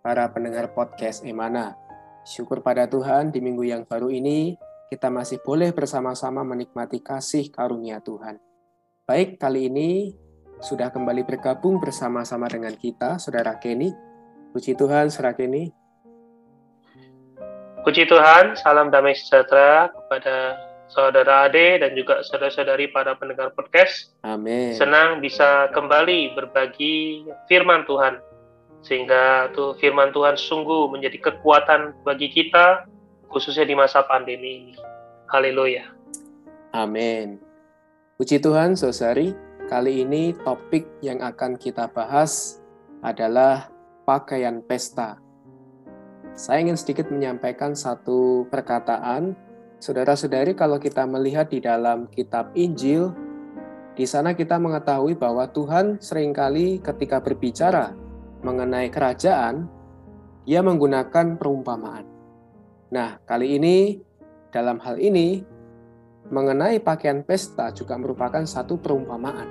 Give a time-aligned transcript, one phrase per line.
[0.00, 1.76] para pendengar podcast Emana.
[2.24, 4.56] Syukur pada Tuhan di minggu yang baru ini
[4.88, 8.40] kita masih boleh bersama-sama menikmati kasih karunia Tuhan.
[9.04, 10.12] Baik, kali ini
[10.60, 13.92] sudah kembali bergabung bersama-sama dengan kita, Saudara Kenny.
[14.50, 15.70] Puji Tuhan, Saudara Kenny.
[17.80, 24.12] Puji Tuhan, salam damai sejahtera kepada saudara Ade dan juga saudara-saudari para pendengar podcast.
[24.20, 24.76] Amin.
[24.76, 28.29] Senang bisa kembali berbagi firman Tuhan
[28.80, 32.88] sehingga tuh firman Tuhan sungguh menjadi kekuatan bagi kita
[33.28, 34.74] khususnya di masa pandemi ini.
[35.30, 35.86] Haleluya.
[36.74, 37.38] Amin.
[38.18, 39.32] Puji Tuhan, Saudari.
[39.70, 42.58] Kali ini topik yang akan kita bahas
[43.06, 43.70] adalah
[44.02, 45.22] pakaian pesta.
[46.34, 49.38] Saya ingin sedikit menyampaikan satu perkataan.
[49.78, 53.14] Saudara-saudari, kalau kita melihat di dalam kitab Injil,
[53.94, 57.94] di sana kita mengetahui bahwa Tuhan sering kali ketika berbicara
[58.40, 59.68] mengenai kerajaan,
[60.48, 62.04] ia menggunakan perumpamaan.
[62.90, 64.00] Nah, kali ini
[64.50, 65.44] dalam hal ini
[66.30, 69.46] mengenai pakaian pesta juga merupakan satu perumpamaan.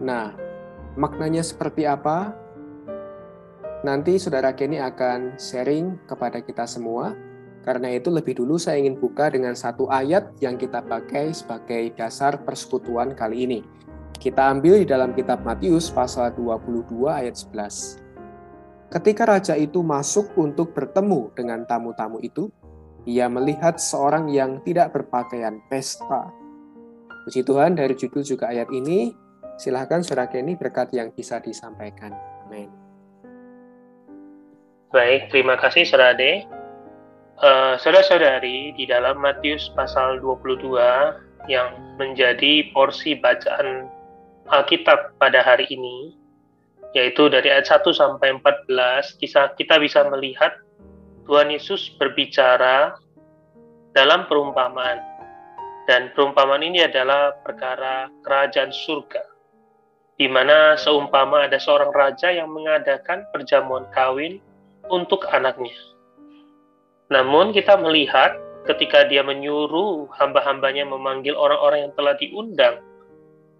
[0.00, 0.32] Nah,
[0.96, 2.32] maknanya seperti apa?
[3.84, 7.14] Nanti saudara Kenny akan sharing kepada kita semua.
[7.66, 12.38] Karena itu lebih dulu saya ingin buka dengan satu ayat yang kita pakai sebagai dasar
[12.46, 13.60] persekutuan kali ini.
[14.14, 18.06] Kita ambil di dalam kitab Matius pasal 22 ayat 11.
[18.86, 22.46] Ketika raja itu masuk untuk bertemu dengan tamu-tamu itu,
[23.06, 26.30] ia melihat seorang yang tidak berpakaian pesta.
[27.26, 29.14] Puji Tuhan dari judul juga ayat ini,
[29.58, 32.14] silahkan saudara Kenny berkat yang bisa disampaikan.
[32.46, 32.70] Amin.
[34.94, 36.46] Baik, terima kasih saudara Ade.
[37.36, 40.72] Uh, saudara-saudari, di dalam Matius pasal 22
[41.52, 41.68] yang
[42.00, 43.92] menjadi porsi bacaan
[44.46, 46.14] Alkitab pada hari ini,
[46.94, 50.54] yaitu dari ayat 1 sampai 14, kisah kita bisa melihat
[51.26, 52.94] Tuhan Yesus berbicara
[53.90, 55.02] dalam perumpamaan.
[55.86, 59.22] Dan perumpamaan ini adalah perkara kerajaan surga,
[60.18, 64.42] di mana seumpama ada seorang raja yang mengadakan perjamuan kawin
[64.90, 65.74] untuk anaknya.
[67.10, 68.34] Namun kita melihat
[68.66, 72.82] ketika dia menyuruh hamba-hambanya memanggil orang-orang yang telah diundang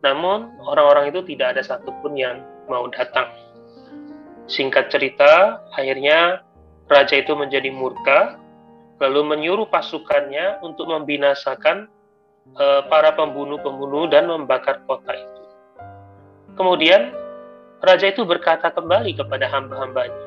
[0.05, 3.33] namun orang-orang itu tidak ada satupun yang mau datang.
[4.47, 6.45] Singkat cerita, akhirnya
[6.87, 8.39] raja itu menjadi murka,
[9.03, 11.91] lalu menyuruh pasukannya untuk membinasakan
[12.55, 15.43] uh, para pembunuh-pembunuh dan membakar kota itu.
[16.55, 17.13] Kemudian
[17.83, 20.25] raja itu berkata kembali kepada hamba-hambanya.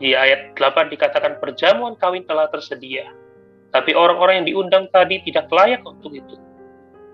[0.00, 3.12] Di ayat 8 dikatakan perjamuan kawin telah tersedia,
[3.68, 6.49] tapi orang-orang yang diundang tadi tidak layak untuk itu.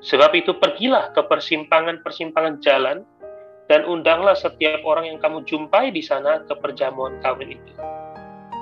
[0.04, 3.04] Sebab itu pergilah ke persimpangan-persimpangan jalan
[3.66, 7.72] dan undanglah setiap orang yang kamu jumpai di sana ke perjamuan kawin itu.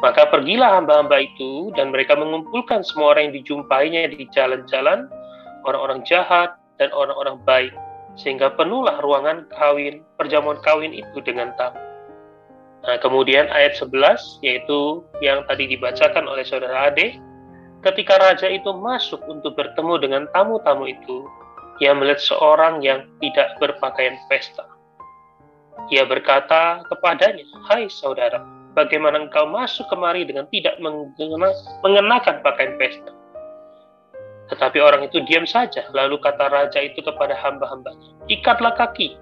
[0.01, 5.09] Maka pergilah hamba-hamba itu dan mereka mengumpulkan semua orang yang dijumpainya di jalan-jalan,
[5.65, 7.73] orang-orang jahat dan orang-orang baik,
[8.19, 11.81] sehingga penuhlah ruangan kawin, perjamuan kawin itu dengan tamu.
[12.85, 17.17] Nah, kemudian ayat 11 yaitu yang tadi dibacakan oleh saudara Ade,
[17.85, 21.29] ketika raja itu masuk untuk bertemu dengan tamu-tamu itu,
[21.85, 24.65] ia melihat seorang yang tidak berpakaian pesta.
[25.93, 28.41] Ia berkata kepadanya, Hai saudara,
[28.73, 30.81] bagaimana engkau masuk kemari dengan tidak
[31.83, 33.11] mengenakan pakaian pesta?
[34.49, 39.19] Tetapi orang itu diam saja, lalu kata raja itu kepada hamba-hambanya, Ikatlah kaki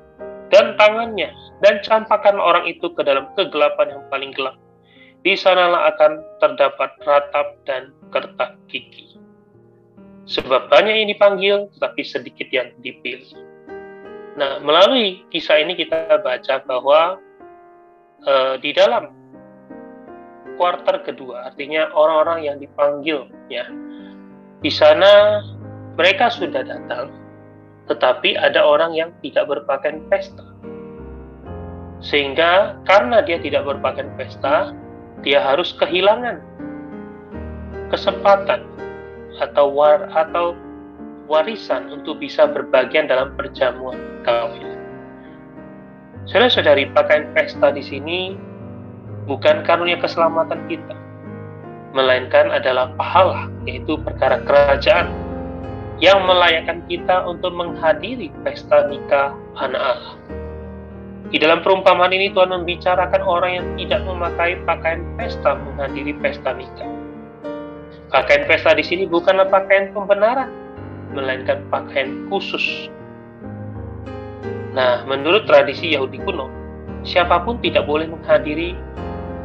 [0.52, 1.32] dan tangannya,
[1.64, 4.54] dan campakkan orang itu ke dalam kegelapan yang paling gelap.
[5.22, 9.14] Di sanalah akan terdapat ratap dan kertak gigi.
[10.26, 13.30] Sebab banyak yang dipanggil, tetapi sedikit yang dipilih.
[14.34, 17.20] Nah, melalui kisah ini kita baca bahwa
[18.26, 19.14] uh, di dalam
[20.58, 23.66] kuarter kedua, artinya orang-orang yang dipanggil, ya,
[24.62, 25.42] di sana
[25.98, 27.12] mereka sudah datang,
[27.90, 30.46] tetapi ada orang yang tidak berpakaian pesta.
[32.02, 34.74] Sehingga karena dia tidak berpakaian pesta,
[35.22, 36.42] dia harus kehilangan
[37.88, 38.66] kesempatan
[39.38, 40.54] atau war atau
[41.30, 43.96] warisan untuk bisa berbagian dalam perjamuan
[44.26, 44.76] kawin.
[46.28, 48.38] Saudara-saudari, pakaian pesta di sini
[49.26, 50.94] bukan karunia keselamatan kita,
[51.94, 55.10] melainkan adalah pahala, yaitu perkara kerajaan
[56.02, 60.41] yang melayakkan kita untuk menghadiri pesta nikah anak Allah.
[61.32, 66.92] Di dalam perumpamaan ini Tuhan membicarakan orang yang tidak memakai pakaian pesta menghadiri pesta nikah.
[68.12, 70.52] Pakaian pesta di sini bukanlah pakaian pembenaran,
[71.16, 72.92] melainkan pakaian khusus.
[74.76, 76.52] Nah, menurut tradisi Yahudi kuno,
[77.00, 78.76] siapa pun tidak boleh menghadiri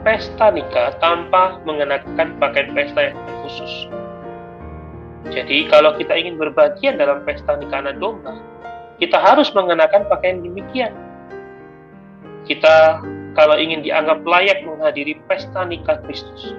[0.03, 3.17] pesta nikah tanpa mengenakan pakaian pesta yang
[3.47, 3.87] khusus.
[5.31, 8.35] Jadi kalau kita ingin berbagian dalam pesta nikah anak domba,
[8.99, 11.06] kita harus mengenakan pakaian demikian.
[12.47, 13.03] Kita
[13.35, 16.57] kalau ingin dianggap layak menghadiri pesta nikah Kristus,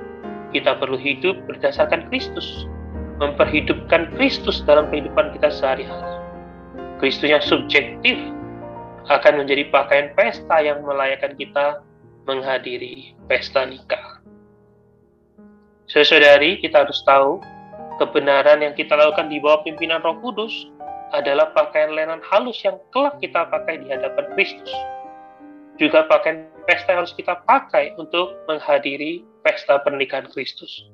[0.54, 2.68] kita perlu hidup berdasarkan Kristus,
[3.18, 6.14] memperhidupkan Kristus dalam kehidupan kita sehari-hari.
[7.02, 8.14] Kristus yang subjektif
[9.08, 11.80] akan menjadi pakaian pesta yang melayakkan kita
[12.28, 14.20] menghadiri pesta nikah.
[15.88, 17.40] Saudari, kita harus tahu
[17.96, 20.52] kebenaran yang kita lakukan di bawah pimpinan Roh Kudus
[21.16, 24.68] adalah pakaian lenan halus yang kelak kita pakai di hadapan Kristus.
[25.78, 30.90] Juga pakaian pesta harus kita pakai untuk menghadiri pesta pernikahan Kristus.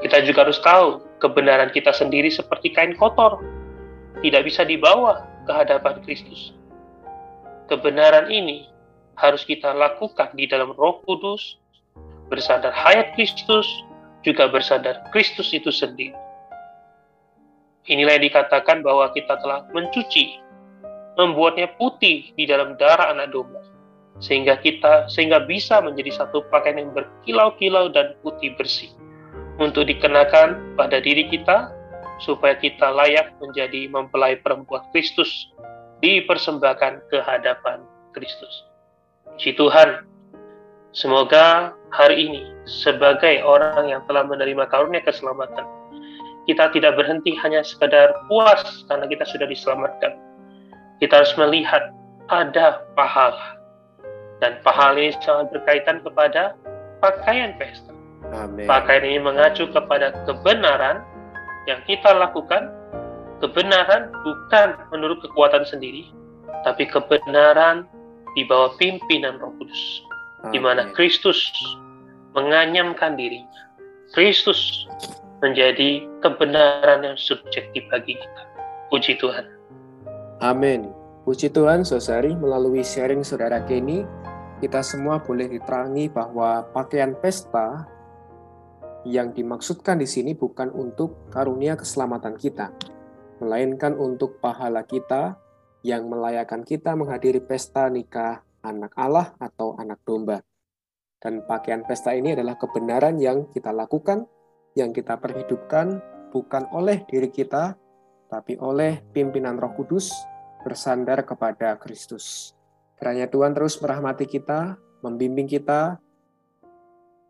[0.00, 3.40] Kita juga harus tahu kebenaran kita sendiri seperti kain kotor,
[4.24, 6.56] tidak bisa dibawa ke hadapan Kristus.
[7.68, 8.68] Kebenaran ini
[9.16, 11.60] harus kita lakukan di dalam Roh Kudus,
[12.28, 13.64] bersandar hayat Kristus,
[14.24, 16.16] juga bersandar Kristus itu sendiri.
[17.84, 20.40] Inilah yang dikatakan bahwa kita telah mencuci,
[21.20, 23.60] membuatnya putih di dalam darah anak domba,
[24.22, 28.90] sehingga kita sehingga bisa menjadi satu pakaian yang berkilau-kilau dan putih bersih
[29.58, 31.70] untuk dikenakan pada diri kita
[32.22, 35.50] supaya kita layak menjadi mempelai perempuan Kristus
[35.98, 37.82] dipersembahkan ke hadapan
[38.14, 38.66] Kristus.
[39.34, 40.06] Puji Tuhan,
[40.94, 45.66] semoga hari ini sebagai orang yang telah menerima karunia keselamatan,
[46.46, 50.12] kita tidak berhenti hanya sekadar puas karena kita sudah diselamatkan.
[51.02, 51.90] Kita harus melihat
[52.30, 53.53] ada pahala.
[54.44, 56.52] Dan pahala ini sangat berkaitan kepada
[57.00, 57.96] pakaian pesta.
[58.36, 58.68] Amen.
[58.68, 61.00] Pakaian ini mengacu kepada kebenaran
[61.64, 62.68] yang kita lakukan.
[63.40, 66.12] Kebenaran bukan menurut kekuatan sendiri,
[66.60, 67.88] tapi kebenaran
[68.36, 69.82] di bawah pimpinan Roh Kudus,
[70.52, 71.40] di mana Kristus
[72.36, 73.72] menganyamkan dirinya.
[74.12, 74.84] Kristus
[75.40, 78.42] menjadi kebenaran yang subjektif bagi kita.
[78.92, 79.44] Puji Tuhan.
[80.44, 80.92] Amin.
[81.24, 84.04] Puji Tuhan, saudari, melalui sharing saudara Kenny,
[84.64, 87.84] kita semua boleh diterangi bahwa pakaian pesta
[89.04, 92.72] yang dimaksudkan di sini bukan untuk karunia keselamatan kita,
[93.44, 95.36] melainkan untuk pahala kita
[95.84, 100.40] yang melayakan kita menghadiri pesta nikah anak Allah atau anak domba.
[101.20, 104.24] Dan pakaian pesta ini adalah kebenaran yang kita lakukan,
[104.72, 106.00] yang kita perhidupkan
[106.32, 107.76] bukan oleh diri kita,
[108.32, 110.08] tapi oleh pimpinan Roh Kudus
[110.64, 112.56] bersandar kepada Kristus.
[112.98, 115.98] Kiranya Tuhan terus merahmati kita, membimbing kita,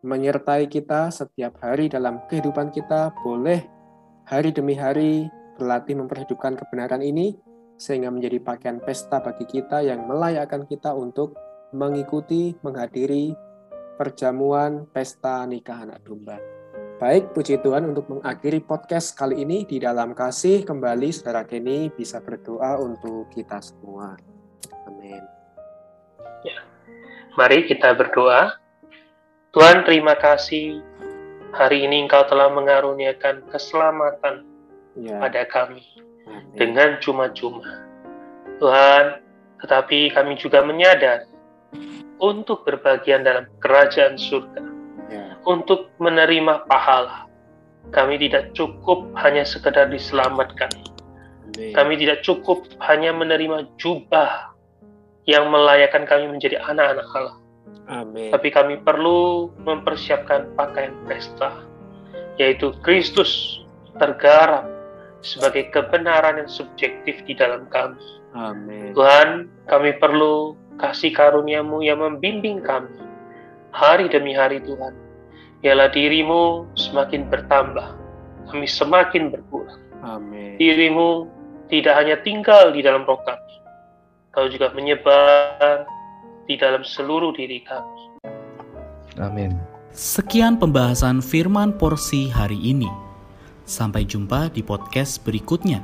[0.05, 3.65] menyertai kita setiap hari dalam kehidupan kita, boleh
[4.29, 5.25] hari demi hari
[5.57, 7.33] berlatih memperhidupkan kebenaran ini,
[7.75, 11.35] sehingga menjadi pakaian pesta bagi kita yang melayakkan kita untuk
[11.73, 13.35] mengikuti, menghadiri
[13.97, 16.39] perjamuan pesta nikah anak domba.
[16.95, 22.23] Baik, puji Tuhan untuk mengakhiri podcast kali ini di dalam kasih kembali saudara Kenny bisa
[22.23, 24.15] berdoa untuk kita semua.
[24.87, 25.34] Amin.
[27.35, 28.55] Mari kita berdoa.
[29.51, 30.79] Tuhan terima kasih
[31.51, 34.47] hari ini Engkau telah mengaruniakan keselamatan
[34.95, 35.19] ya.
[35.19, 35.83] pada kami
[36.55, 37.83] dengan cuma-cuma.
[38.55, 39.19] Tuhan,
[39.59, 41.27] tetapi kami juga menyadari
[42.23, 44.63] untuk berbagian dalam kerajaan surga,
[45.11, 45.35] ya.
[45.43, 47.27] untuk menerima pahala.
[47.91, 50.71] Kami tidak cukup hanya sekedar diselamatkan.
[51.51, 51.75] Amin.
[51.75, 54.54] Kami tidak cukup hanya menerima jubah
[55.25, 57.37] yang melayakkan kami menjadi anak-anak Allah.
[57.85, 58.33] Amin.
[58.33, 61.53] Tapi kami perlu mempersiapkan pakaian pesta,
[62.41, 63.61] yaitu Kristus
[64.01, 64.65] tergarap
[65.21, 68.01] sebagai kebenaran yang subjektif di dalam kami.
[68.37, 68.93] Amin.
[68.93, 72.91] Tuhan, kami perlu kasih karuniamu yang membimbing kami
[73.71, 74.93] hari demi hari Tuhan.
[75.65, 77.97] Ialah dirimu semakin bertambah,
[78.53, 79.81] kami semakin berkurang.
[80.05, 80.61] Amin.
[80.61, 81.25] Dirimu
[81.73, 83.53] tidak hanya tinggal di dalam roh kami,
[84.35, 85.87] kau juga menyebar
[86.45, 88.19] di dalam seluruh diri kami.
[89.17, 89.55] Amin.
[89.95, 92.91] Sekian pembahasan firman porsi hari ini.
[93.63, 95.79] Sampai jumpa di podcast berikutnya.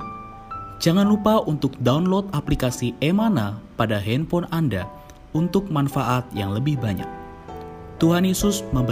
[0.83, 4.83] Jangan lupa untuk download aplikasi Emana pada handphone Anda
[5.31, 7.07] untuk manfaat yang lebih banyak.
[8.03, 8.89] Tuhan Yesus memberkati.